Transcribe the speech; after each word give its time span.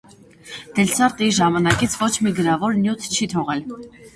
Դելսարտը 0.77 1.27
իր 1.27 1.35
ժամանակից 1.39 1.99
ոչ 2.05 2.11
մի 2.29 2.35
գրավոր 2.41 2.81
նյութ 2.87 3.07
չի 3.19 3.33
թողել։ 3.37 3.67